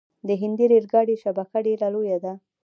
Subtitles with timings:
[0.27, 2.33] د هند ریل ګاډي شبکه ډیره لویه ده.